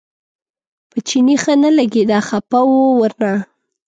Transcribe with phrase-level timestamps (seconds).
[0.89, 3.33] په چیني ښه نه لګېده خپه و ورنه.